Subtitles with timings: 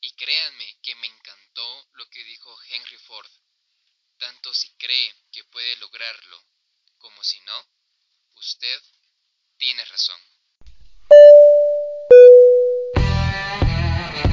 [0.00, 3.30] Y créanme que me encantó lo que dijo Henry Ford.
[4.18, 6.38] Tanto si cree que puede lograrlo
[6.98, 7.66] como si no,
[8.36, 8.80] usted
[9.56, 10.20] tiene razón.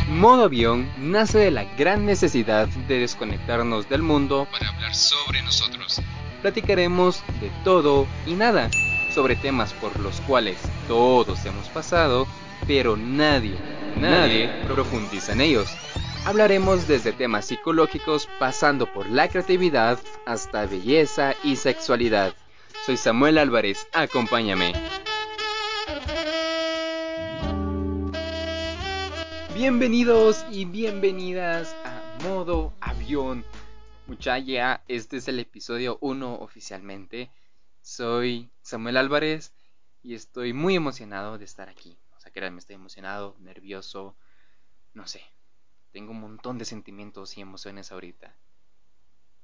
[0.07, 5.99] Modo avión nace de la gran necesidad de desconectarnos del mundo Para hablar sobre nosotros.
[6.41, 8.69] platicaremos de todo y nada,
[9.13, 10.57] sobre temas por los cuales
[10.87, 12.27] todos hemos pasado,
[12.67, 13.57] pero nadie,
[13.97, 15.69] nadie profundiza en ellos.
[16.25, 22.33] Hablaremos desde temas psicológicos pasando por la creatividad hasta belleza y sexualidad.
[22.85, 24.73] Soy Samuel Álvarez, acompáñame.
[29.53, 33.45] Bienvenidos y bienvenidas a Modo Avión.
[34.07, 37.29] Muchaya, este es el episodio 1 oficialmente.
[37.81, 39.53] Soy Samuel Álvarez
[40.03, 41.97] y estoy muy emocionado de estar aquí.
[42.25, 44.17] Sea, créanme, estoy emocionado, nervioso,
[44.95, 45.21] no sé.
[45.91, 48.35] Tengo un montón de sentimientos y emociones ahorita.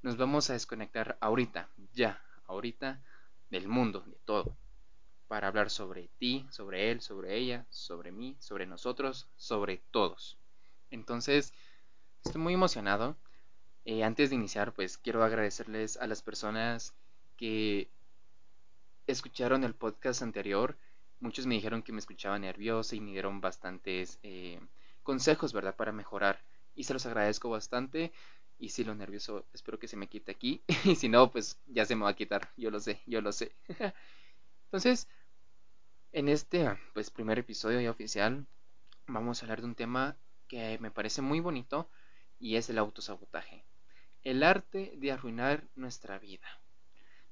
[0.01, 3.03] Nos vamos a desconectar ahorita, ya, ahorita,
[3.51, 4.57] del mundo, de todo.
[5.27, 10.39] Para hablar sobre ti, sobre él, sobre ella, sobre mí, sobre nosotros, sobre todos.
[10.89, 11.53] Entonces,
[12.25, 13.15] estoy muy emocionado.
[13.85, 16.95] Eh, antes de iniciar, pues quiero agradecerles a las personas
[17.37, 17.91] que
[19.05, 20.79] escucharon el podcast anterior.
[21.21, 24.59] Muchos me dijeron que me escuchaba nervioso y me dieron bastantes eh,
[25.03, 25.75] consejos, ¿verdad?
[25.75, 26.43] Para mejorar.
[26.73, 28.11] Y se los agradezco bastante.
[28.57, 30.63] Y si lo nervioso, espero que se me quite aquí.
[30.83, 32.49] y si no, pues ya se me va a quitar.
[32.57, 33.55] Yo lo sé, yo lo sé.
[34.65, 35.07] Entonces,
[36.11, 38.47] en este pues, primer episodio ya oficial,
[39.05, 41.87] vamos a hablar de un tema que me parece muy bonito
[42.39, 43.63] y es el autosabotaje.
[44.23, 46.47] El arte de arruinar nuestra vida.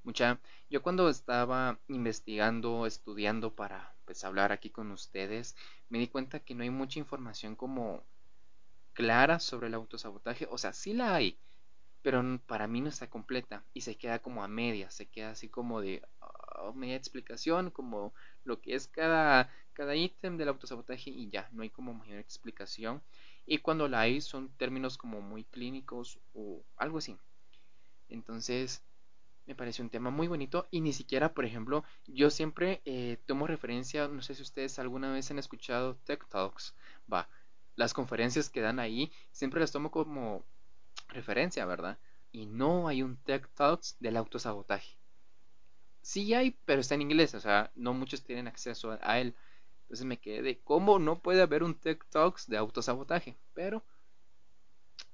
[0.03, 5.55] Mucha, yo cuando estaba investigando, estudiando para pues hablar aquí con ustedes,
[5.89, 8.03] me di cuenta que no hay mucha información como
[8.93, 11.39] clara sobre el autosabotaje, o sea, sí la hay,
[12.01, 15.49] pero para mí no está completa y se queda como a media, se queda así
[15.49, 21.29] como de ah, media explicación, como lo que es cada, cada ítem del autosabotaje y
[21.29, 23.03] ya, no hay como mayor explicación.
[23.45, 27.17] Y cuando la hay son términos como muy clínicos o algo así.
[28.09, 28.83] Entonces,
[29.49, 33.47] me parece un tema muy bonito y ni siquiera, por ejemplo, yo siempre eh, tomo
[33.47, 36.75] referencia, no sé si ustedes alguna vez han escuchado Tech Talks,
[37.11, 37.27] va,
[37.75, 40.45] las conferencias que dan ahí, siempre las tomo como
[41.07, 41.97] referencia, ¿verdad?
[42.31, 44.99] Y no hay un Tech Talks del autosabotaje.
[46.03, 49.35] Sí hay, pero está en inglés, o sea, no muchos tienen acceso a, a él.
[49.81, 53.35] Entonces me quedé de cómo no puede haber un Tech Talks de autosabotaje.
[53.55, 53.83] Pero,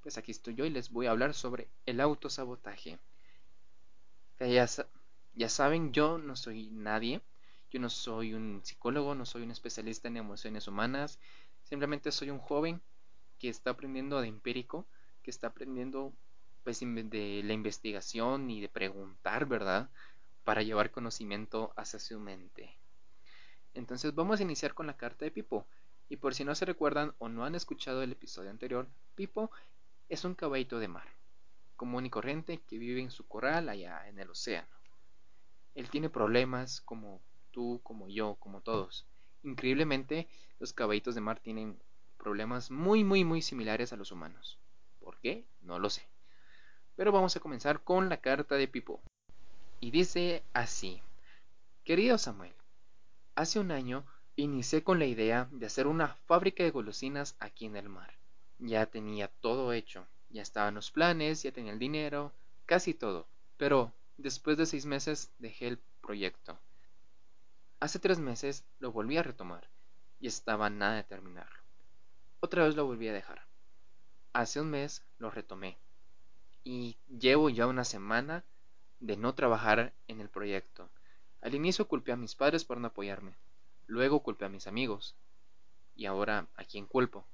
[0.01, 3.00] pues aquí estoy yo y les voy a hablar sobre el autosabotaje.
[4.40, 4.68] Ya,
[5.34, 7.22] ya saben, yo no soy nadie.
[7.72, 11.19] Yo no soy un psicólogo, no soy un especialista en emociones humanas.
[11.63, 12.81] Simplemente soy un joven
[13.40, 14.85] que está aprendiendo de empírico,
[15.24, 16.13] que está aprendiendo
[16.63, 19.90] pues de la investigación y de preguntar, ¿verdad?
[20.44, 22.75] Para llevar conocimiento hacia su mente.
[23.74, 25.68] Entonces vamos a iniciar con la carta de Pipo.
[26.09, 29.51] Y por si no se recuerdan o no han escuchado el episodio anterior, Pipo
[30.09, 31.07] es un caballito de mar,
[31.75, 34.68] común y corriente que vive en su corral allá en el océano.
[35.75, 37.22] Él tiene problemas como
[37.52, 39.06] tú, como yo, como todos.
[39.44, 40.28] Increíblemente,
[40.59, 41.78] los caballitos de mar tienen
[42.18, 44.58] problemas muy, muy, muy similares a los humanos.
[45.00, 45.46] ¿Por qué?
[45.62, 46.08] No lo sé.
[46.96, 49.02] Pero vamos a comenzar con la carta de Pipo.
[49.80, 51.02] Y dice así.
[51.84, 52.56] Querido Samuel,
[53.36, 54.06] hace un año
[54.36, 58.18] inicié con la idea de hacer una fábrica de golosinas aquí en el mar.
[58.57, 62.34] Ya tenía todo hecho, ya estaban los planes, ya tenía el dinero,
[62.66, 63.25] casi todo.
[63.56, 66.59] Pero después de seis meses dejé el proyecto.
[67.79, 69.69] Hace tres meses lo volví a retomar
[70.19, 71.63] y estaba nada de terminarlo.
[72.41, 73.47] Otra vez lo volví a dejar.
[74.34, 75.78] Hace un mes lo retomé
[76.66, 78.44] y llevo ya una semana
[79.00, 80.90] de no trabajar en el proyecto.
[81.41, 83.35] Al inicio culpé a mis padres por no apoyarme,
[83.88, 85.16] luego culpé a mis amigos
[85.95, 87.25] y ahora ¿a quién culpo?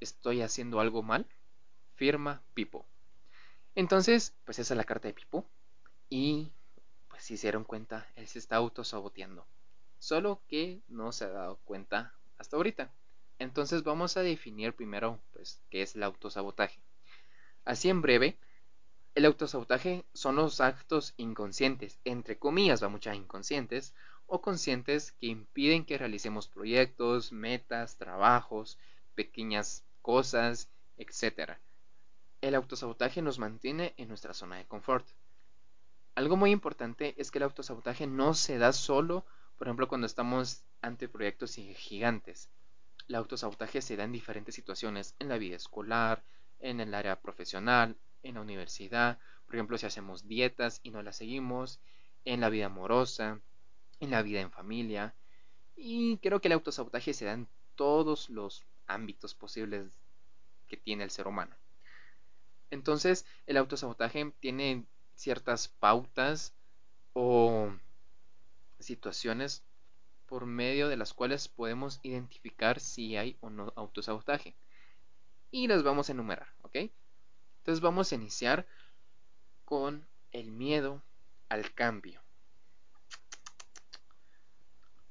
[0.00, 1.26] ¿Estoy haciendo algo mal?
[1.98, 2.86] Firma Pipo.
[3.74, 5.44] Entonces, pues esa es la carta de Pipo
[6.08, 6.52] y
[7.08, 9.44] pues si se dieron cuenta, él se está autosaboteando.
[9.98, 12.92] Solo que no se ha dado cuenta hasta ahorita.
[13.40, 16.78] Entonces vamos a definir primero pues qué es el autosabotaje.
[17.64, 18.38] Así en breve,
[19.16, 23.92] el autosabotaje son los actos inconscientes, entre comillas, va muchas inconscientes,
[24.26, 28.78] o conscientes que impiden que realicemos proyectos, metas, trabajos,
[29.16, 31.58] pequeñas cosas, etc.
[32.40, 35.04] El autosabotaje nos mantiene en nuestra zona de confort.
[36.14, 39.26] Algo muy importante es que el autosabotaje no se da solo,
[39.56, 42.48] por ejemplo, cuando estamos ante proyectos gigantes.
[43.08, 46.22] el autosabotaje se da en diferentes situaciones, en la vida escolar,
[46.60, 51.16] en el área profesional, en la universidad, por ejemplo, si hacemos dietas y no las
[51.16, 51.80] seguimos,
[52.24, 53.40] en la vida amorosa,
[53.98, 55.14] en la vida en familia.
[55.74, 59.98] Y creo que el autosabotaje se da en todos los ámbitos posibles
[60.68, 61.56] que tiene el ser humano.
[62.70, 64.84] Entonces, el autosabotaje tiene
[65.14, 66.54] ciertas pautas
[67.12, 67.72] o
[68.78, 69.64] situaciones
[70.26, 74.54] por medio de las cuales podemos identificar si hay o no autosabotaje.
[75.50, 76.76] Y las vamos a enumerar, ¿ok?
[77.58, 78.66] Entonces vamos a iniciar
[79.64, 81.02] con el miedo
[81.48, 82.22] al cambio.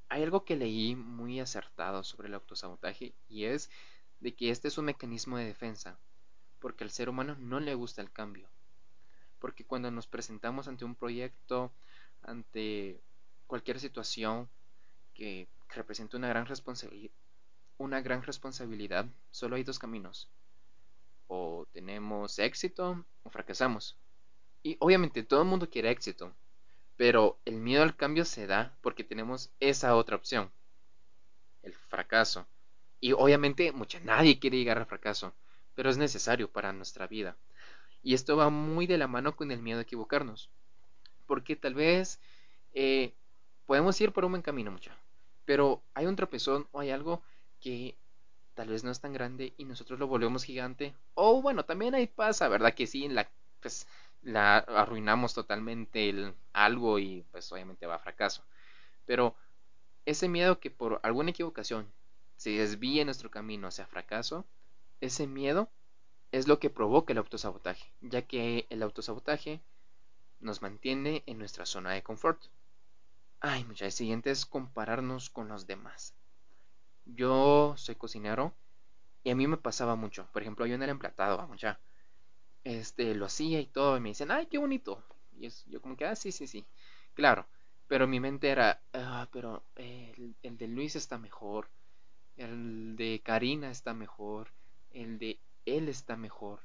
[0.08, 3.70] Hay algo que leí muy acertado sobre el autosabotaje y es
[4.20, 5.98] de que este es un mecanismo de defensa,
[6.60, 8.48] porque al ser humano no le gusta el cambio.
[9.38, 11.72] Porque cuando nos presentamos ante un proyecto,
[12.22, 13.00] ante
[13.46, 14.48] cualquier situación
[15.14, 16.46] que representa una gran,
[17.78, 20.28] una gran responsabilidad, solo hay dos caminos.
[21.28, 23.96] O tenemos éxito o fracasamos.
[24.62, 26.34] Y obviamente todo el mundo quiere éxito,
[26.96, 30.50] pero el miedo al cambio se da porque tenemos esa otra opción,
[31.62, 32.46] el fracaso.
[33.00, 35.32] Y obviamente mucha nadie quiere llegar al fracaso,
[35.78, 37.36] pero es necesario para nuestra vida.
[38.02, 40.50] Y esto va muy de la mano con el miedo a equivocarnos.
[41.24, 42.18] Porque tal vez
[42.74, 43.14] eh,
[43.64, 44.90] podemos ir por un buen camino, mucha.
[45.44, 47.22] Pero hay un tropezón o hay algo
[47.60, 47.96] que
[48.54, 50.96] tal vez no es tan grande y nosotros lo volvemos gigante.
[51.14, 52.74] O bueno, también ahí pasa, ¿verdad?
[52.74, 53.30] Que sí, la,
[53.60, 53.86] pues,
[54.22, 58.42] la arruinamos totalmente el, algo y pues obviamente va a fracaso.
[59.06, 59.36] Pero
[60.06, 61.86] ese miedo que por alguna equivocación
[62.36, 64.44] se desvíe nuestro camino hacia fracaso,
[65.00, 65.70] ese miedo
[66.32, 69.62] es lo que provoca el autosabotaje, ya que el autosabotaje
[70.40, 72.40] nos mantiene en nuestra zona de confort.
[73.40, 73.86] Ay, mucha.
[73.86, 76.14] El siguiente es compararnos con los demás.
[77.04, 78.54] Yo soy cocinero
[79.24, 80.28] y a mí me pasaba mucho.
[80.32, 81.80] Por ejemplo, yo en el emplatado, ya.
[82.64, 85.02] Este, lo hacía y todo, y me dicen, ay, qué bonito.
[85.38, 86.66] Y yo como que, ah, sí, sí, sí.
[87.14, 87.46] Claro.
[87.86, 91.70] Pero mi mente era, ah, pero el, el de Luis está mejor.
[92.36, 94.52] El de Karina está mejor.
[94.98, 96.60] El de él está mejor.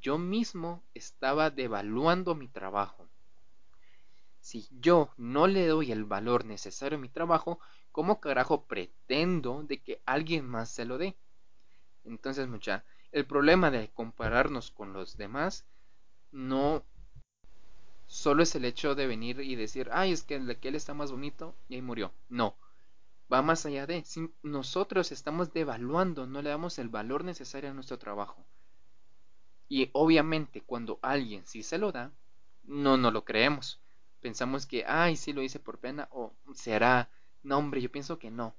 [0.00, 3.08] Yo mismo estaba devaluando mi trabajo
[4.44, 7.58] si yo no le doy el valor necesario a mi trabajo,
[7.92, 11.16] ¿cómo carajo pretendo de que alguien más se lo dé?
[12.04, 15.64] Entonces, mucha, el problema de compararnos con los demás
[16.30, 16.84] no
[18.06, 20.92] solo es el hecho de venir y decir, ay, es que el que él está
[20.92, 22.12] más bonito y ahí murió.
[22.28, 22.54] No,
[23.32, 27.74] va más allá de, si nosotros estamos devaluando, no le damos el valor necesario a
[27.74, 28.44] nuestro trabajo.
[29.68, 32.12] Y obviamente cuando alguien sí se lo da,
[32.64, 33.80] no nos lo creemos
[34.24, 37.10] pensamos que, ay, sí lo hice por pena o será.
[37.42, 38.56] No, hombre, yo pienso que no.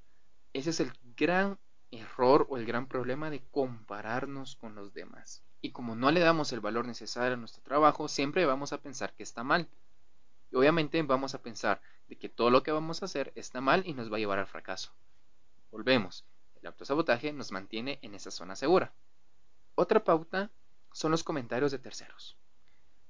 [0.53, 1.57] Ese es el gran
[1.89, 5.44] error o el gran problema de compararnos con los demás.
[5.61, 9.15] Y como no le damos el valor necesario a nuestro trabajo, siempre vamos a pensar
[9.15, 9.68] que está mal.
[10.56, 13.94] Obviamente vamos a pensar de que todo lo que vamos a hacer está mal y
[13.94, 14.94] nos va a llevar al fracaso.
[15.72, 16.25] Volvemos.
[16.62, 18.94] El autosabotaje nos mantiene en esa zona segura.
[19.75, 20.52] Otra pauta
[20.94, 22.38] son los comentarios de terceros.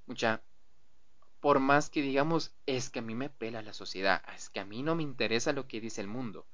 [0.08, 0.42] Mucha,
[1.40, 4.66] por más que digamos, es que a mí me pela la sociedad, es que a
[4.66, 6.48] mí no me interesa lo que dice el mundo.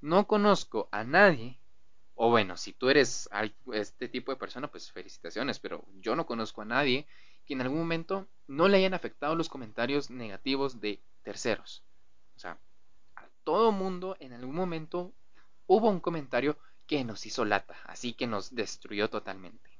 [0.00, 1.60] No conozco a nadie,
[2.16, 3.28] o bueno, si tú eres
[3.72, 7.06] este tipo de persona, pues felicitaciones, pero yo no conozco a nadie
[7.46, 11.82] que en algún momento no le hayan afectado los comentarios negativos de terceros.
[12.36, 12.58] O sea,
[13.16, 15.12] a todo mundo en algún momento
[15.66, 19.70] hubo un comentario que nos hizo lata, así que nos destruyó totalmente.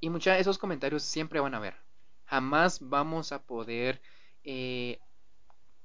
[0.00, 1.76] Y muchos de esos comentarios siempre van a haber
[2.32, 4.00] jamás vamos a poder
[4.42, 4.98] eh,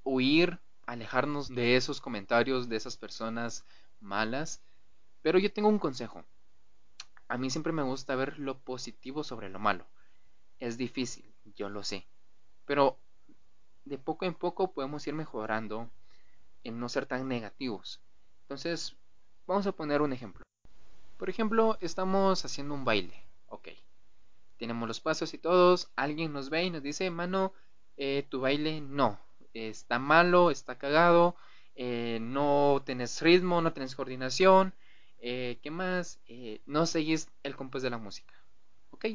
[0.05, 3.65] huir, alejarnos de esos comentarios, de esas personas
[3.99, 4.61] malas.
[5.21, 6.23] Pero yo tengo un consejo.
[7.27, 9.85] A mí siempre me gusta ver lo positivo sobre lo malo.
[10.59, 12.07] Es difícil, yo lo sé.
[12.65, 12.97] Pero
[13.85, 15.89] de poco en poco podemos ir mejorando
[16.63, 18.01] en no ser tan negativos.
[18.41, 18.95] Entonces,
[19.45, 20.43] vamos a poner un ejemplo.
[21.17, 23.23] Por ejemplo, estamos haciendo un baile.
[23.47, 23.69] Ok
[24.57, 27.53] tenemos los pasos y todos, alguien nos ve y nos dice, mano,
[27.95, 29.19] eh, tu baile no,
[29.53, 31.35] está malo, está cagado,
[31.75, 34.73] eh, no tenés ritmo, no tenés coordinación,
[35.19, 36.19] eh, ¿qué más?
[36.65, 38.33] no seguís el compás de la música,
[38.91, 39.05] ¿ok?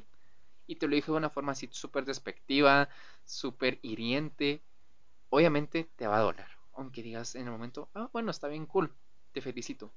[0.67, 2.89] Y te lo dije de una forma así súper despectiva,
[3.25, 4.63] súper hiriente,
[5.31, 8.95] obviamente te va a doler, aunque digas en el momento, ah, bueno, está bien cool,
[9.33, 9.93] te felicito.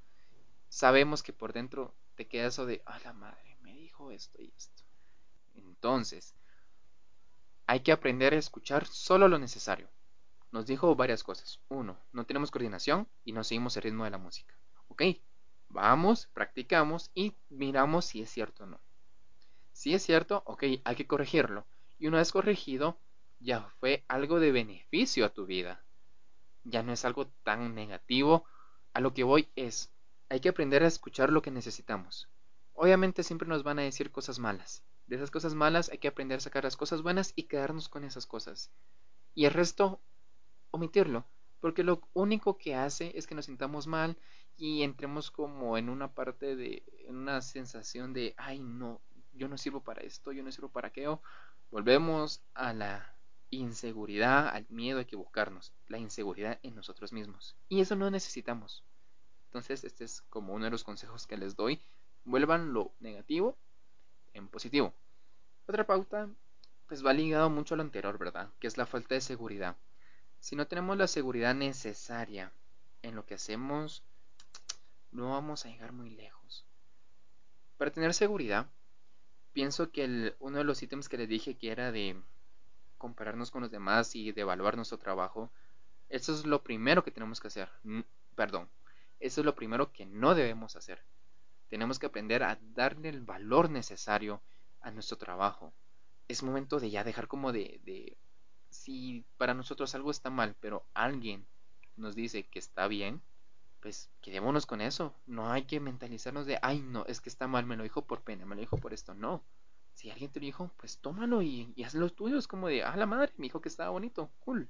[0.70, 4.52] Sabemos que por dentro te queda eso de, ah, la madre, me dijo esto y
[4.56, 4.84] esto.
[5.56, 6.36] Entonces,
[7.68, 9.90] hay que aprender a escuchar solo lo necesario.
[10.52, 11.60] Nos dijo varias cosas.
[11.68, 14.56] Uno, no tenemos coordinación y no seguimos el ritmo de la música.
[14.88, 15.04] Ok,
[15.68, 18.80] vamos, practicamos y miramos si es cierto o no.
[19.76, 21.68] Si es cierto, ok, hay que corregirlo.
[22.00, 22.98] Y una vez corregido,
[23.42, 25.84] ya fue algo de beneficio a tu vida.
[26.64, 28.46] Ya no es algo tan negativo.
[28.94, 29.92] A lo que voy es,
[30.30, 32.30] hay que aprender a escuchar lo que necesitamos.
[32.72, 34.82] Obviamente siempre nos van a decir cosas malas.
[35.08, 38.06] De esas cosas malas hay que aprender a sacar las cosas buenas y quedarnos con
[38.06, 38.72] esas cosas.
[39.34, 40.00] Y el resto,
[40.72, 41.26] omitirlo.
[41.60, 44.18] Porque lo único que hace es que nos sintamos mal
[44.56, 49.02] y entremos como en una parte de, en una sensación de, ay no,
[49.36, 51.22] yo no sirvo para esto, yo no sirvo para aquello.
[51.72, 53.16] Volvemos a la
[53.50, 57.56] inseguridad, al miedo a equivocarnos, la inseguridad en nosotros mismos.
[57.70, 58.84] Y eso no necesitamos.
[59.48, 61.80] Entonces, este es como uno de los consejos que les doy.
[62.26, 63.58] Vuelvan lo negativo
[64.34, 64.94] en positivo.
[65.68, 66.30] Otra pauta,
[66.88, 68.50] pues va ligado mucho a lo anterior, ¿verdad?
[68.60, 69.76] Que es la falta de seguridad.
[70.40, 72.52] Si no tenemos la seguridad necesaria
[73.02, 74.04] en lo que hacemos,
[75.12, 76.66] no vamos a llegar muy lejos.
[77.78, 78.68] Para tener seguridad,
[79.56, 82.22] pienso que el, uno de los ítems que les dije que era de
[82.98, 85.50] compararnos con los demás y de evaluar nuestro trabajo,
[86.10, 87.70] eso es lo primero que tenemos que hacer.
[88.36, 88.70] Perdón,
[89.22, 91.02] eso es lo primero que no debemos hacer.
[91.70, 94.42] Tenemos que aprender a darle el valor necesario
[94.82, 95.74] a nuestro trabajo.
[96.28, 98.18] Es momento de ya dejar como de, de
[98.70, 101.46] si para nosotros algo está mal, pero alguien
[101.96, 103.22] nos dice que está bien,
[103.86, 105.14] pues quedémonos con eso.
[105.28, 108.24] No hay que mentalizarnos de, ay, no, es que está mal, me lo dijo por
[108.24, 109.14] pena, me lo dijo por esto.
[109.14, 109.44] No.
[109.94, 112.48] Si alguien te lo dijo, pues tómalo y, y haz los tuyos.
[112.48, 114.68] Como de, ah, la madre, me dijo que estaba bonito, cool.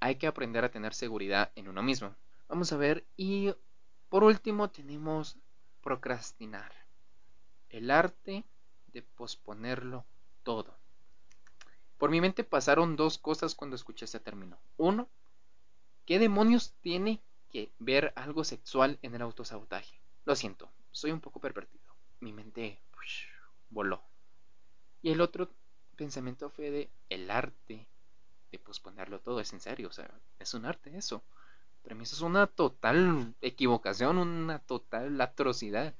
[0.00, 2.16] Hay que aprender a tener seguridad en uno mismo.
[2.48, 3.52] Vamos a ver, y
[4.08, 5.36] por último tenemos
[5.82, 6.72] procrastinar.
[7.68, 8.46] El arte
[8.94, 10.06] de posponerlo
[10.42, 10.74] todo.
[11.98, 14.56] Por mi mente pasaron dos cosas cuando escuché ese término.
[14.78, 15.10] Uno,
[16.06, 17.20] ¿qué demonios tiene
[17.54, 20.00] que ver algo sexual en el autosabotaje?
[20.24, 21.94] Lo siento, soy un poco pervertido.
[22.18, 22.80] Mi mente
[23.70, 24.02] voló.
[25.02, 25.48] Y el otro
[25.94, 27.86] pensamiento fue de el arte
[28.50, 29.38] de posponerlo todo.
[29.38, 31.22] Es en serio, o sea, es un arte eso.
[31.84, 35.94] Para mí eso es una total equivocación, una total atrocidad.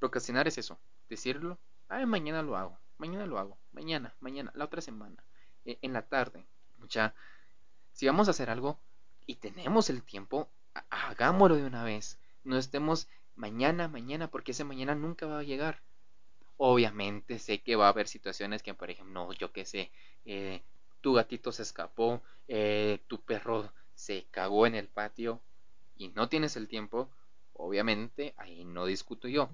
[0.00, 1.56] Procrastinar es eso, decirlo,
[1.88, 5.22] ay, mañana lo hago, mañana lo hago, mañana, mañana, la otra semana,
[5.66, 6.46] eh, en la tarde.
[6.78, 7.14] Mucha,
[7.92, 8.80] si vamos a hacer algo
[9.26, 10.48] y tenemos el tiempo,
[10.90, 12.18] hagámoslo de una vez.
[12.44, 15.82] No estemos mañana, mañana, porque ese mañana nunca va a llegar.
[16.56, 19.90] Obviamente sé que va a haber situaciones que, por ejemplo, no, yo qué sé,
[20.24, 20.62] eh,
[21.00, 25.40] tu gatito se escapó, eh, tu perro se cagó en el patio
[25.96, 27.10] y no tienes el tiempo,
[27.54, 29.50] obviamente ahí no discuto yo.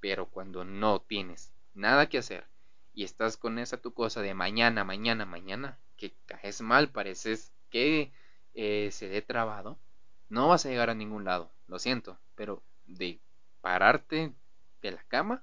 [0.00, 2.46] Pero cuando no tienes nada que hacer
[2.94, 8.12] y estás con esa tu cosa de mañana, mañana, mañana, que caes mal, pareces que
[8.54, 9.78] eh, se dé trabado,
[10.28, 13.20] no vas a llegar a ningún lado, lo siento, pero de
[13.60, 14.34] pararte
[14.82, 15.42] de la cama,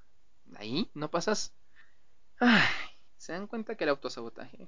[0.55, 1.53] ahí no pasas.
[2.39, 2.63] Ay,
[3.17, 4.67] se dan cuenta que el autosabotaje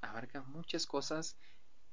[0.00, 1.36] abarca muchas cosas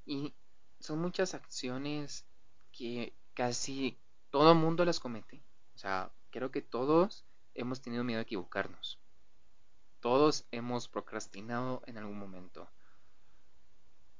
[0.06, 0.34] y
[0.80, 2.26] son muchas acciones
[2.72, 3.98] que casi
[4.30, 5.42] todo mundo las comete.
[5.74, 8.98] O sea, creo que todos hemos tenido miedo a equivocarnos.
[10.00, 12.68] Todos hemos procrastinado en algún momento.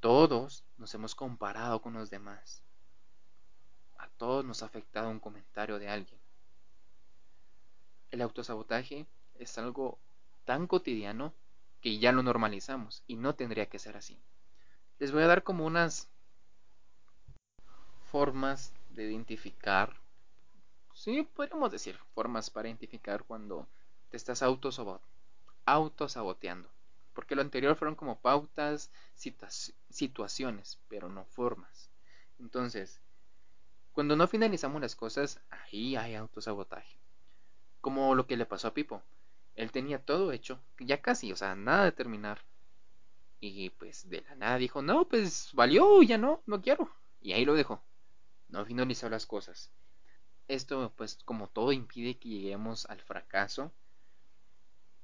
[0.00, 2.63] Todos nos hemos comparado con los demás.
[4.04, 6.20] A todos nos ha afectado un comentario de alguien.
[8.11, 9.06] El autosabotaje
[9.37, 9.99] es algo
[10.44, 11.32] tan cotidiano
[11.80, 14.20] que ya lo normalizamos y no tendría que ser así.
[14.99, 16.11] Les voy a dar como unas
[18.11, 19.99] formas de identificar,
[20.92, 23.66] sí, podríamos decir, formas para identificar cuando
[24.11, 24.42] te estás
[25.64, 26.68] autosaboteando.
[27.14, 28.90] Porque lo anterior fueron como pautas,
[29.88, 31.90] situaciones, pero no formas.
[32.38, 33.00] Entonces,
[33.94, 36.98] cuando no finalizamos las cosas, ahí hay autosabotaje.
[37.80, 39.02] Como lo que le pasó a Pipo.
[39.56, 42.42] Él tenía todo hecho, ya casi, o sea, nada de terminar.
[43.40, 46.90] Y pues de la nada dijo, no, pues valió, ya no, no quiero.
[47.22, 47.82] Y ahí lo dejó
[48.54, 49.70] no finalizó las cosas.
[50.46, 53.72] Esto, pues, como todo impide que lleguemos al fracaso.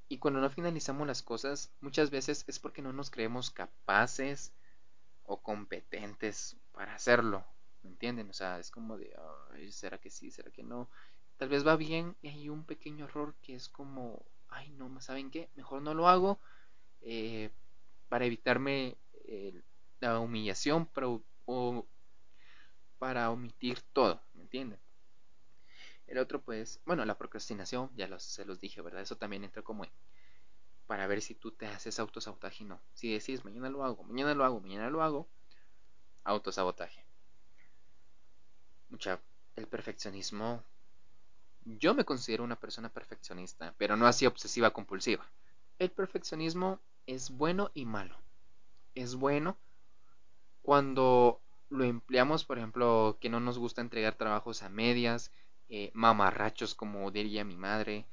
[0.09, 4.53] Y cuando no finalizamos las cosas, muchas veces es porque no nos creemos capaces
[5.25, 7.45] o competentes para hacerlo.
[7.83, 8.29] ¿Me entienden?
[8.31, 9.15] O sea, es como de,
[9.71, 10.31] ¿será que sí?
[10.31, 10.91] ¿Será que no?
[11.37, 15.31] Tal vez va bien y hay un pequeño error que es como, ay, no, ¿saben
[15.31, 15.49] qué?
[15.55, 16.41] Mejor no lo hago
[17.01, 17.51] eh,
[18.09, 19.63] para evitarme eh,
[20.01, 20.91] la humillación,
[21.47, 21.87] o
[22.99, 24.79] para omitir todo, ¿me entienden?
[26.07, 29.01] El otro pues, bueno, la procrastinación, ya se los dije, ¿verdad?
[29.01, 29.91] Eso también entra como en,
[30.87, 32.81] para ver si tú te haces autosabotaje y no.
[32.95, 35.29] Si decís, mañana lo hago, mañana lo hago, mañana lo hago,
[36.25, 37.10] autosabotaje.
[38.91, 39.23] Mucha,
[39.57, 40.63] el perfeccionismo
[41.65, 45.33] Yo me considero una persona perfeccionista, pero no así obsesiva compulsiva.
[45.79, 48.23] El perfeccionismo es bueno y malo.
[48.95, 49.59] Es bueno
[50.63, 55.33] cuando lo empleamos, por ejemplo, que no nos gusta entregar trabajos a medias,
[55.69, 58.07] eh, mamarrachos, como diría mi madre,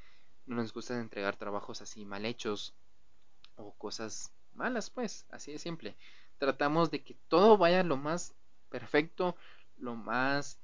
[0.45, 2.75] no nos gusta entregar trabajos así mal hechos
[3.55, 5.97] o cosas malas, pues, así de simple.
[6.37, 8.35] Tratamos de que todo vaya lo más
[8.69, 9.35] perfecto,
[9.77, 10.59] lo más,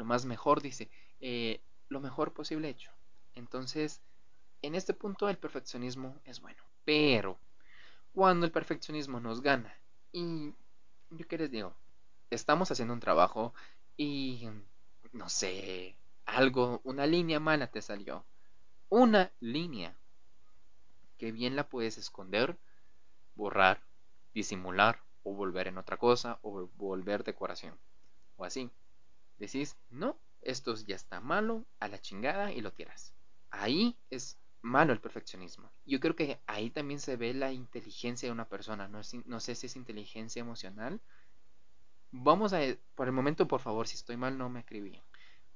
[0.00, 0.90] lo más mejor, dice,
[1.20, 2.90] eh, lo mejor posible hecho.
[3.34, 4.00] Entonces,
[4.62, 7.38] en este punto el perfeccionismo es bueno, pero
[8.14, 9.78] cuando el perfeccionismo nos gana
[10.10, 10.54] y
[11.10, 11.76] yo qué les digo,
[12.30, 13.52] estamos haciendo un trabajo
[13.98, 14.48] y
[15.12, 18.24] no sé, algo, una línea mala te salió.
[18.88, 19.94] Una línea
[21.18, 22.58] que bien la puedes esconder,
[23.34, 23.82] borrar,
[24.32, 27.78] disimular o volver en otra cosa o volver decoración
[28.36, 28.70] o así.
[29.40, 33.14] Decís, no, esto ya está malo, a la chingada y lo tiras.
[33.50, 35.72] Ahí es malo el perfeccionismo.
[35.86, 38.86] Yo creo que ahí también se ve la inteligencia de una persona.
[38.86, 39.02] No,
[39.40, 41.00] sé si es inteligencia emocional.
[42.12, 42.60] Vamos a,
[42.94, 45.00] por el momento, por favor, si estoy mal, no me escribí.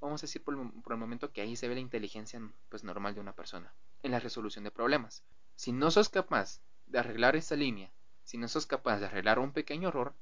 [0.00, 3.14] Vamos a decir por, por, el momento que ahí se ve la inteligencia pues, normal
[3.14, 5.22] de una persona en la resolución de problemas.
[5.56, 9.52] Si no sos capaz de arreglar esa línea, si no sos capaz de arreglar un
[9.52, 10.14] pequeño error,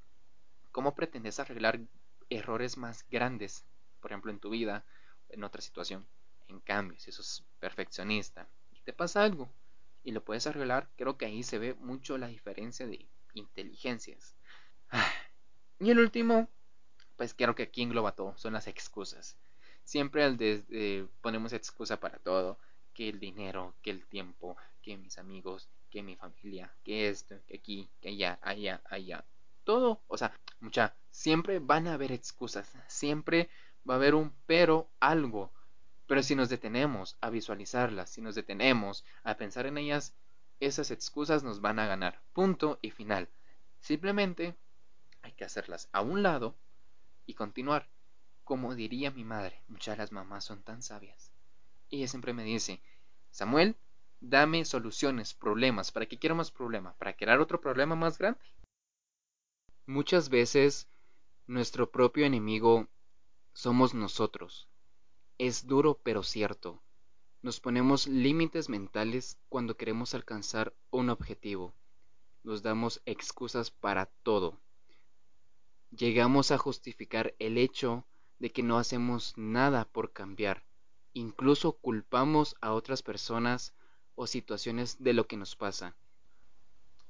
[0.72, 1.80] ¿cómo pretendes arreglar
[2.36, 3.64] errores más grandes,
[4.00, 4.84] por ejemplo, en tu vida,
[5.28, 6.06] en otra situación?
[6.48, 9.48] En cambio, si sos perfeccionista y te pasa algo
[10.04, 14.36] y lo puedes arreglar, creo que ahí se ve mucho la diferencia de inteligencias.
[15.78, 16.48] Y el último,
[17.16, 19.36] pues creo que aquí engloba todo, son las excusas.
[19.82, 22.56] Siempre al de, ponemos excusa para todo,
[22.94, 27.56] que el dinero, que el tiempo, que mis amigos, que mi familia, que esto, que
[27.56, 29.24] aquí, que allá, allá, allá.
[29.64, 33.48] Todo, o sea, mucha, siempre van a haber excusas, siempre
[33.88, 35.52] va a haber un pero, algo.
[36.08, 40.14] Pero si nos detenemos a visualizarlas, si nos detenemos a pensar en ellas,
[40.58, 42.20] esas excusas nos van a ganar.
[42.32, 43.28] Punto y final.
[43.80, 44.56] Simplemente
[45.22, 46.56] hay que hacerlas a un lado
[47.26, 47.88] y continuar.
[48.44, 51.30] Como diría mi madre, muchas de las mamás son tan sabias.
[51.90, 52.80] Ella siempre me dice,
[53.30, 53.76] Samuel,
[54.20, 55.92] dame soluciones, problemas.
[55.92, 56.94] ¿Para qué quiero más problemas?
[56.96, 58.40] ¿Para crear otro problema más grande?
[59.86, 60.88] Muchas veces
[61.52, 62.88] nuestro propio enemigo
[63.52, 64.68] somos nosotros.
[65.36, 66.82] Es duro pero cierto.
[67.42, 71.74] Nos ponemos límites mentales cuando queremos alcanzar un objetivo.
[72.42, 74.58] Nos damos excusas para todo.
[75.90, 78.06] Llegamos a justificar el hecho
[78.38, 80.64] de que no hacemos nada por cambiar.
[81.12, 83.74] Incluso culpamos a otras personas
[84.14, 85.94] o situaciones de lo que nos pasa.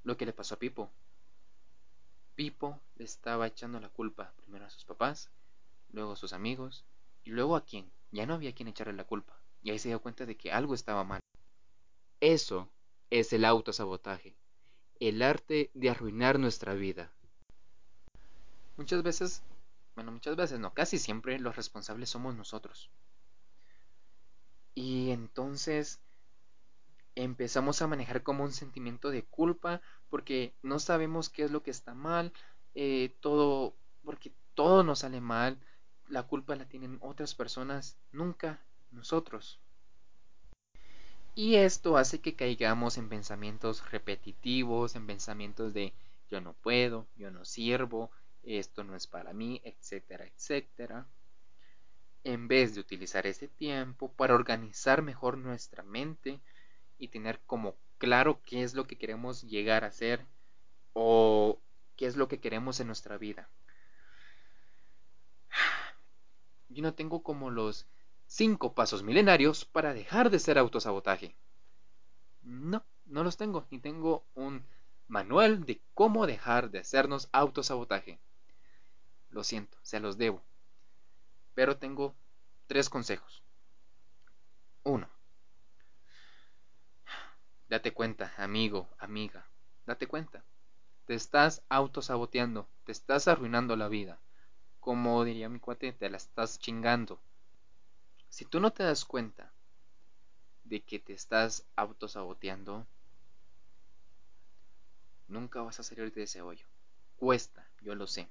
[0.03, 0.91] Lo que le pasó a Pipo.
[2.43, 5.31] Pipo le estaba echando la culpa primero a sus papás,
[5.93, 6.85] luego a sus amigos
[7.23, 7.89] y luego a quién.
[8.11, 9.39] Ya no había quien echarle la culpa.
[9.63, 11.21] Y ahí se dio cuenta de que algo estaba mal.
[12.19, 12.69] Eso
[13.11, 14.35] es el autosabotaje,
[14.99, 17.13] el arte de arruinar nuestra vida.
[18.77, 19.45] Muchas veces,
[19.95, 22.91] bueno, muchas veces no, casi siempre los responsables somos nosotros.
[24.75, 26.01] Y entonces
[27.15, 31.71] empezamos a manejar como un sentimiento de culpa porque no sabemos qué es lo que
[31.71, 32.33] está mal,
[32.75, 35.59] eh, todo, porque todo nos sale mal,
[36.09, 39.61] la culpa la tienen otras personas, nunca nosotros.
[41.35, 45.95] Y esto hace que caigamos en pensamientos repetitivos, en pensamientos de
[46.31, 48.11] yo no puedo, yo no sirvo,
[48.43, 51.07] esto no es para mí, etcétera, etcétera.
[52.25, 56.41] En vez de utilizar ese tiempo para organizar mejor nuestra mente
[56.99, 60.27] y tener como claro qué es lo que queremos llegar a ser
[60.93, 61.61] o
[61.97, 63.49] qué es lo que queremos en nuestra vida.
[66.69, 67.87] Yo no tengo como los
[68.27, 71.37] cinco pasos milenarios para dejar de ser autosabotaje.
[72.43, 74.65] No, no los tengo, ni tengo un
[75.07, 78.19] manual de cómo dejar de hacernos autosabotaje.
[79.31, 80.43] Lo siento, se los debo.
[81.55, 82.15] Pero tengo
[82.67, 83.43] tres consejos.
[84.83, 85.09] Uno.
[87.73, 89.49] Date cuenta, amigo, amiga,
[89.87, 90.45] date cuenta.
[91.07, 94.21] Te estás autosaboteando, te estás arruinando la vida.
[94.79, 97.23] Como diría mi cuate, te la estás chingando.
[98.29, 99.55] Si tú no te das cuenta
[100.65, 102.87] de que te estás autosaboteando,
[105.27, 106.67] nunca vas a salir de ese hoyo.
[107.17, 108.29] Cuesta, yo lo sé.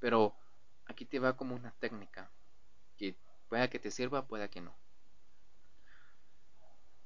[0.00, 0.36] Pero
[0.84, 2.30] aquí te va como una técnica
[2.98, 3.16] que
[3.48, 4.76] pueda que te sirva, pueda que no.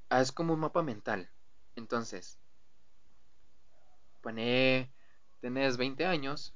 [0.09, 1.31] Haz como un mapa mental.
[1.77, 2.39] Entonces,
[4.23, 4.91] pone,
[5.41, 6.55] tenés 20 años,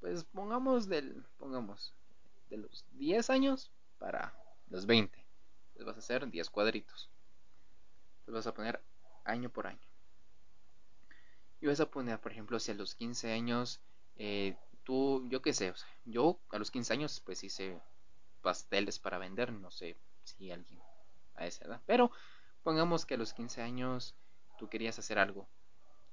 [0.00, 1.94] pues pongamos del, pongamos,
[2.48, 4.34] de los 10 años para
[4.68, 5.24] los 20.
[5.74, 7.10] Les vas a hacer 10 cuadritos.
[8.26, 8.80] Les vas a poner
[9.24, 9.86] año por año.
[11.60, 13.80] Y vas a poner, por ejemplo, si a los 15 años,
[14.16, 17.80] eh, tú, yo qué sé, o sea, yo a los 15 años pues hice
[18.40, 20.80] pasteles para vender, no sé si alguien
[21.34, 22.10] a esa edad, pero
[22.62, 24.14] pongamos que a los 15 años
[24.58, 25.48] tú querías hacer algo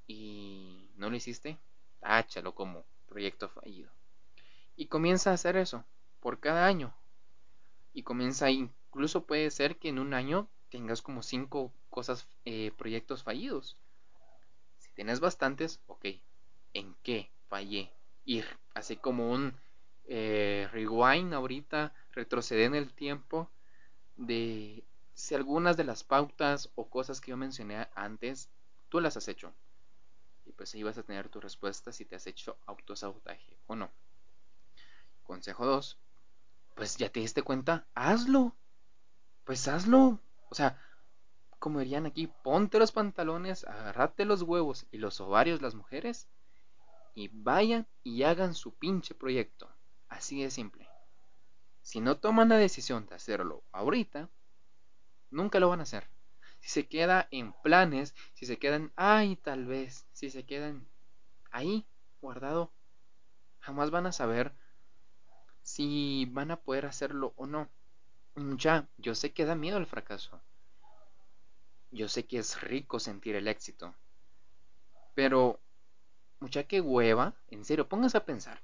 [0.08, 1.60] y no lo hiciste,
[2.00, 3.92] táchalo como proyecto fallido.
[4.76, 5.86] Y comienza a hacer eso
[6.20, 6.96] por cada año.
[7.94, 13.24] Y comienza, incluso puede ser que en un año tengas como cinco cosas, eh, proyectos
[13.24, 13.78] fallidos.
[14.78, 16.06] Si tienes bastantes, ok,
[16.74, 17.92] ¿en qué fallé?
[18.26, 19.60] Ir así como un
[20.06, 23.50] eh, rewind ahorita, retroceder en el tiempo
[24.16, 24.84] de
[25.19, 28.49] si algunas de las pautas o cosas que yo mencioné antes,
[28.88, 29.53] tú las has hecho.
[30.45, 33.91] Y pues ahí vas a tener tu respuesta si te has hecho autosabotaje o no.
[35.23, 35.97] Consejo 2.
[36.73, 38.55] Pues ya te diste cuenta, hazlo.
[39.43, 40.21] Pues hazlo.
[40.49, 40.82] O sea,
[41.60, 46.29] como dirían aquí, ponte los pantalones, agarrate los huevos y los ovarios las mujeres
[47.13, 49.69] y vayan y hagan su pinche proyecto.
[50.08, 50.88] Así de simple.
[51.82, 54.29] Si no toman la decisión de hacerlo ahorita,
[55.32, 56.08] nunca lo van a hacer.
[56.60, 60.88] Si se queda en planes, si se quedan, ay, tal vez, si se quedan
[61.52, 61.86] ahí,
[62.22, 62.72] guardado,
[63.60, 64.54] jamás van a saber
[65.62, 67.70] si van a poder hacerlo o no.
[68.36, 70.42] Ya, yo sé que da miedo el fracaso.
[71.92, 73.96] Yo sé que es rico sentir el éxito.
[75.15, 75.60] Pero,
[76.39, 78.62] mucha que hueva, en serio, póngase a pensar.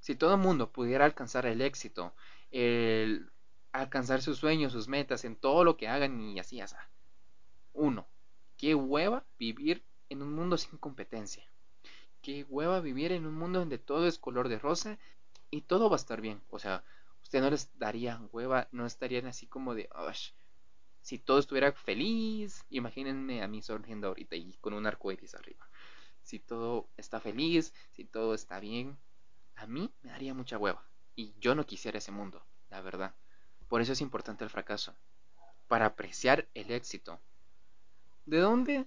[0.00, 2.14] Si todo el mundo pudiera alcanzar el éxito,
[2.50, 3.30] el
[3.72, 6.76] alcanzar sus sueños, sus metas, en todo lo que hagan y así, así.
[7.72, 8.08] Uno,
[8.56, 11.44] qué hueva vivir en un mundo sin competencia.
[12.22, 14.98] Qué hueva vivir en un mundo donde todo es color de rosa
[15.50, 16.42] y todo va a estar bien.
[16.50, 16.84] O sea,
[17.22, 19.88] usted no les daría hueva, no estarían así como de,
[21.00, 25.66] si todo estuviera feliz, imagínense a mí sonriendo ahorita y con un arco iris arriba.
[26.22, 28.98] Si todo está feliz, si todo está bien,
[29.54, 30.84] a mí me daría mucha hueva.
[31.16, 33.14] Y yo no quisiera ese mundo, la verdad.
[33.68, 34.94] Por eso es importante el fracaso.
[35.68, 37.20] Para apreciar el éxito.
[38.24, 38.86] ¿De dónde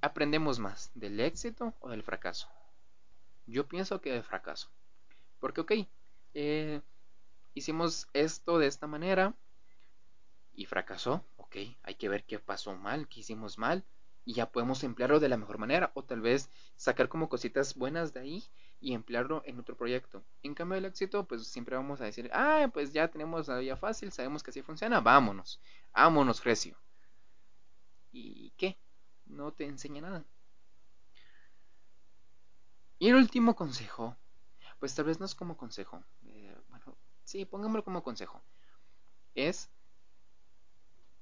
[0.00, 0.90] aprendemos más?
[0.94, 2.48] ¿Del éxito o del fracaso?
[3.46, 4.70] Yo pienso que del fracaso.
[5.38, 5.72] Porque, ok,
[6.34, 6.80] eh,
[7.54, 9.34] hicimos esto de esta manera
[10.54, 11.24] y fracasó.
[11.36, 13.84] Ok, hay que ver qué pasó mal, qué hicimos mal
[14.24, 18.12] y ya podemos emplearlo de la mejor manera o tal vez sacar como cositas buenas
[18.12, 18.44] de ahí
[18.82, 20.24] y emplearlo en otro proyecto.
[20.42, 23.76] En cambio del éxito, pues siempre vamos a decir, ah, pues ya tenemos la vía
[23.76, 25.60] fácil, sabemos que así funciona, vámonos,
[25.94, 26.76] vámonos, Recio.
[28.10, 28.76] ¿Y qué?
[29.24, 30.24] No te enseña nada.
[32.98, 34.16] Y el último consejo,
[34.78, 38.42] pues tal vez no es como consejo, eh, bueno, sí, pongámoslo como consejo,
[39.34, 39.70] es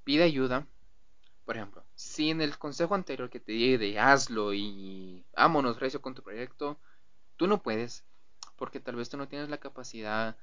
[0.04, 0.66] pide ayuda
[1.50, 6.00] por ejemplo, si en el consejo anterior que te di de hazlo y vámonos recio
[6.00, 6.78] con tu proyecto,
[7.40, 8.04] tú no puedes,
[8.56, 10.36] porque tal vez tú no tienes la capacidad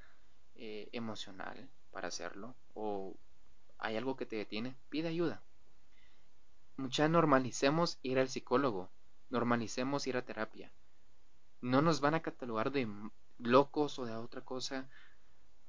[0.55, 3.15] eh, emocional para hacerlo, o
[3.77, 5.43] hay algo que te detiene, pide ayuda.
[6.75, 8.89] Mucha normalicemos ir al psicólogo,
[9.29, 10.71] normalicemos ir a terapia.
[11.61, 12.87] No nos van a catalogar de
[13.37, 14.89] locos o de otra cosa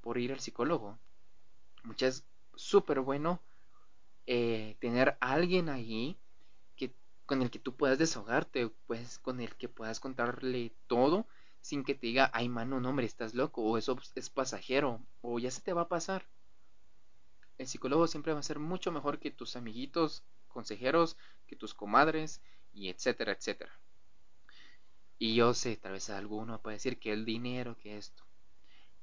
[0.01, 0.99] por ir al psicólogo.
[1.85, 3.39] Muchas es súper bueno
[4.25, 6.19] eh, tener a alguien ahí
[7.29, 11.27] con el que tú puedas desahogarte, pues con el que puedas contarle todo
[11.61, 15.39] sin que te diga, ay mano, no hombre, estás loco, o eso es pasajero, o
[15.39, 16.27] ya se te va a pasar.
[17.59, 22.41] El psicólogo siempre va a ser mucho mejor que tus amiguitos, consejeros, que tus comadres,
[22.73, 23.79] y etcétera, etcétera.
[25.19, 28.25] Y yo sé, tal vez alguno puede decir que el dinero, que esto.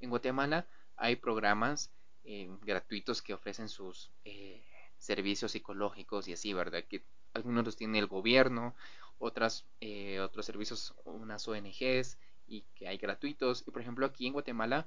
[0.00, 1.92] En Guatemala hay programas
[2.24, 4.66] eh, gratuitos que ofrecen sus eh,
[4.98, 6.82] servicios psicológicos y así, ¿verdad?
[6.88, 7.04] Que
[7.36, 8.74] algunos los tiene el gobierno,
[9.18, 12.18] otras, eh, otros servicios, unas ONGs
[12.48, 13.64] y que hay gratuitos.
[13.66, 14.86] Y por ejemplo aquí en Guatemala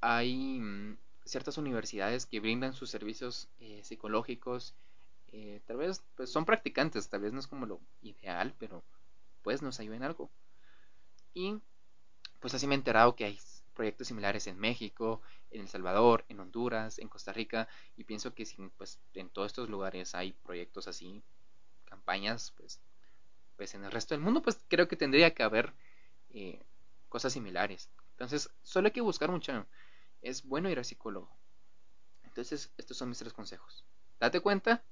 [0.00, 4.74] hay mm, ciertas universidades que brindan sus servicios eh, psicológicos.
[5.32, 8.84] Eh, tal vez pues son practicantes, tal vez no es como lo ideal, pero
[9.42, 10.30] pues nos ayudan algo.
[11.34, 11.58] Y
[12.40, 13.38] pues así me he enterado que hay
[13.74, 18.44] proyectos similares en México, en El Salvador, en Honduras, en Costa Rica, y pienso que
[18.44, 21.22] si pues, en todos estos lugares hay proyectos así,
[21.88, 22.80] campañas, pues,
[23.56, 25.74] pues en el resto del mundo, pues creo que tendría que haber
[26.30, 26.62] eh,
[27.08, 27.90] cosas similares.
[28.12, 29.66] Entonces, solo hay que buscar mucho.
[30.22, 31.30] Es bueno ir al psicólogo.
[32.24, 33.84] Entonces, estos son mis tres consejos.
[34.20, 34.84] Date cuenta,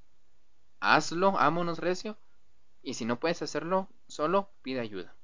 [0.80, 2.16] hazlo, vámonos recio,
[2.82, 5.16] y si no puedes hacerlo solo, pide ayuda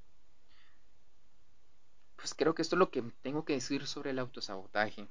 [2.23, 5.09] pues creo que esto es lo que tengo que decir sobre el autosabotaje.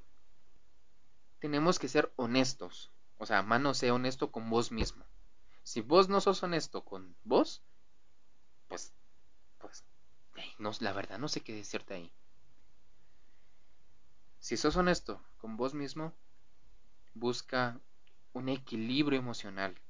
[1.41, 5.05] Tenemos que ser honestos, O sea, mano, sé honesto con vos mismo.
[5.63, 7.63] Si vos no sos honesto con vos,
[8.69, 8.93] pues,
[9.59, 9.85] pues,
[10.59, 12.13] no, la verdad no sé qué decirte ahí.
[14.41, 16.13] Si sos honesto con vos mismo,
[17.15, 17.81] busca
[18.33, 19.81] un equilibrio emocional.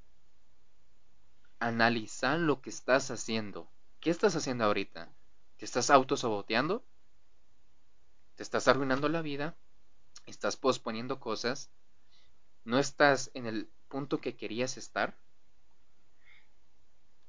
[1.59, 3.71] Analiza lo que estás haciendo.
[4.01, 5.11] ¿Qué estás haciendo ahorita?
[5.57, 6.85] ¿Te estás autosaboteando?
[8.35, 9.57] ¿Te estás arruinando la vida?
[10.27, 11.71] ¿Estás posponiendo cosas?
[12.65, 15.17] ¿No estás en el punto que querías estar?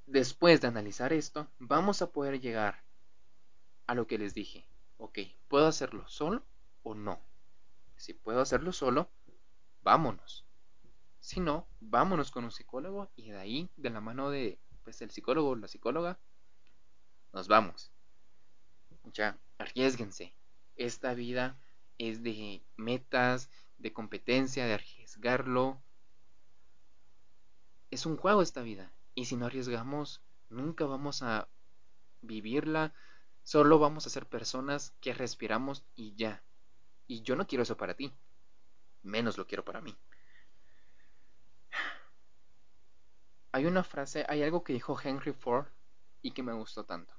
[0.05, 2.83] Después de analizar esto, vamos a poder llegar
[3.87, 4.67] a lo que les dije.
[4.97, 6.43] Ok, ¿puedo hacerlo solo
[6.83, 7.19] o no?
[7.95, 9.09] Si puedo hacerlo solo,
[9.81, 10.45] vámonos.
[11.19, 15.11] Si no, vámonos con un psicólogo y de ahí, de la mano de pues, el
[15.11, 16.19] psicólogo o la psicóloga,
[17.31, 17.91] nos vamos.
[19.13, 20.35] Ya, arriesguense.
[20.75, 21.57] Esta vida
[21.97, 25.81] es de metas, de competencia, de arriesgarlo.
[27.89, 28.91] Es un juego esta vida.
[29.15, 31.47] Y si no arriesgamos, nunca vamos a
[32.21, 32.93] vivirla.
[33.43, 36.43] Solo vamos a ser personas que respiramos y ya.
[37.07, 38.13] Y yo no quiero eso para ti.
[39.03, 39.95] Menos lo quiero para mí.
[43.51, 45.67] Hay una frase, hay algo que dijo Henry Ford
[46.23, 47.13] y que me gustó tanto.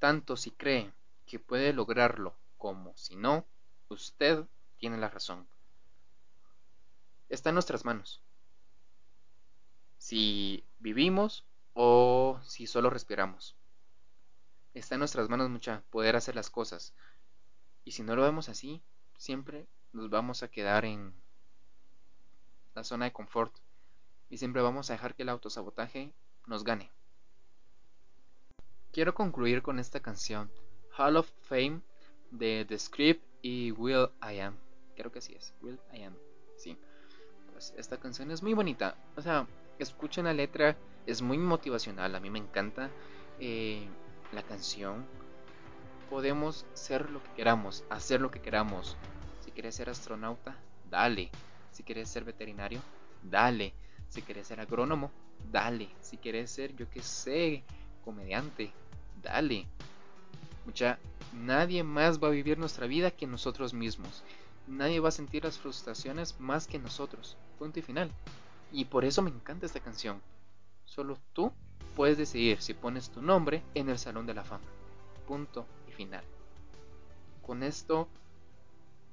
[0.00, 0.92] Tanto si cree
[1.26, 3.46] que puede lograrlo como si no,
[3.88, 4.44] usted
[4.78, 5.46] tiene la razón.
[7.28, 8.22] Está en nuestras manos.
[9.98, 13.56] Si vivimos o si solo respiramos.
[14.74, 16.94] Está en nuestras manos mucha poder hacer las cosas.
[17.84, 18.82] Y si no lo vemos así,
[19.16, 21.14] siempre nos vamos a quedar en
[22.74, 23.54] la zona de confort
[24.30, 26.12] y siempre vamos a dejar que el autosabotaje
[26.46, 26.90] nos gane.
[28.92, 30.50] Quiero concluir con esta canción,
[30.96, 31.80] Hall of Fame,
[32.30, 34.56] de The Script y Will I Am.
[34.96, 36.16] Creo que así es, Will I Am.
[36.56, 36.76] Sí.
[37.52, 38.96] Pues esta canción es muy bonita.
[39.16, 39.46] O sea,
[39.82, 42.90] escuchen la letra, es muy motivacional, a mí me encanta
[43.40, 43.86] eh,
[44.32, 45.06] la canción
[46.08, 48.96] podemos ser lo que queramos, hacer lo que queramos.
[49.44, 50.56] Si quieres ser astronauta,
[50.90, 51.30] dale.
[51.72, 52.80] Si quieres ser veterinario,
[53.22, 53.74] dale.
[54.08, 55.10] Si quieres ser agrónomo,
[55.50, 55.88] dale.
[56.00, 57.62] Si quieres ser, yo que sé,
[58.04, 58.72] comediante,
[59.22, 59.66] dale.
[60.64, 60.98] Mucha,
[61.32, 64.24] nadie más va a vivir nuestra vida que nosotros mismos.
[64.66, 67.36] Nadie va a sentir las frustraciones más que nosotros.
[67.58, 68.10] Punto y final.
[68.72, 70.20] Y por eso me encanta esta canción.
[70.84, 71.52] Solo tú
[71.96, 74.64] puedes decidir si pones tu nombre en el Salón de la Fama.
[75.26, 75.66] Punto
[75.98, 76.22] final.
[77.42, 78.08] Con esto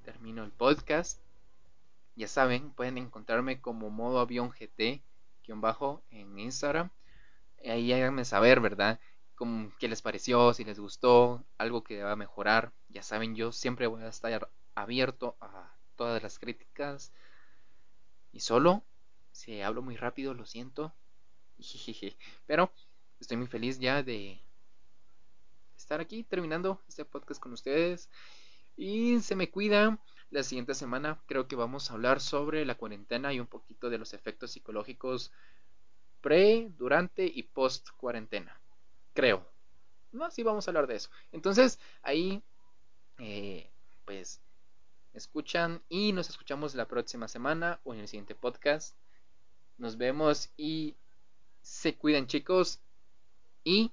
[0.03, 1.19] termino el podcast.
[2.15, 5.01] Ya saben, pueden encontrarme como modo avión GT
[5.47, 6.91] bajo en Instagram.
[7.67, 8.99] Ahí háganme saber, ¿verdad?
[9.79, 12.71] Qué les pareció, si les gustó, algo que deba mejorar.
[12.89, 17.11] Ya saben, yo siempre voy a estar abierto a todas las críticas.
[18.31, 18.83] Y solo,
[19.35, 20.93] si hablo muy rápido, lo siento.
[22.47, 22.71] Pero
[23.19, 24.41] estoy muy feliz ya de
[25.75, 28.09] estar aquí terminando este podcast con ustedes.
[28.77, 29.99] Y se me cuida.
[30.31, 33.97] La siguiente semana creo que vamos a hablar sobre la cuarentena y un poquito de
[33.97, 35.31] los efectos psicológicos
[36.21, 38.59] pre, durante y post cuarentena.
[39.13, 39.47] Creo.
[40.11, 41.09] No, sí vamos a hablar de eso.
[41.31, 42.41] Entonces, ahí,
[43.19, 43.69] eh,
[44.05, 44.41] pues,
[45.13, 48.95] escuchan y nos escuchamos la próxima semana o en el siguiente podcast.
[49.77, 50.95] Nos vemos y
[51.61, 52.79] se cuidan chicos
[53.63, 53.91] y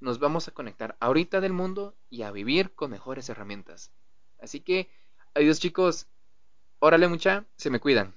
[0.00, 3.90] nos vamos a conectar ahorita del mundo y a vivir con mejores herramientas.
[4.40, 4.88] Así que,
[5.34, 6.06] adiós chicos,
[6.78, 8.14] órale mucha, se me cuidan.